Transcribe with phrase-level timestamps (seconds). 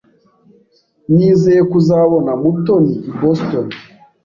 [1.13, 3.67] Nizeye kuzabona Mutoni i Boston.